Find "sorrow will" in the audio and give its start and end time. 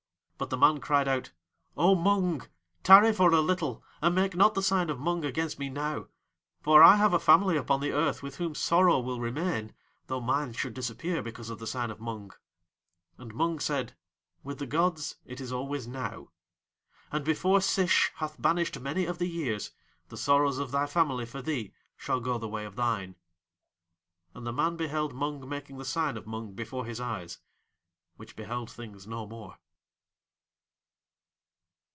8.55-9.19